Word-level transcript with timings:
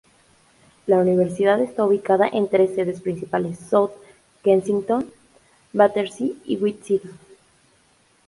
La 0.87 0.97
universidad 0.97 1.61
esta 1.61 1.85
ubicada 1.85 2.27
en 2.27 2.47
tres 2.49 2.73
sedes 2.73 3.01
principales: 3.01 3.59
South 3.59 3.91
Kensington, 4.43 5.07
Battersea 5.73 6.29
y 6.43 6.57
White 6.57 6.83
City. 6.83 7.09